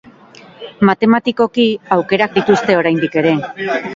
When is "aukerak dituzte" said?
1.97-2.81